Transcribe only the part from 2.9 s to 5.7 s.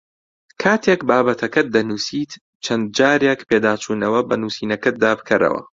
جارێک پێداچوونەوە بە نووسینەکەتدا بکەرەوە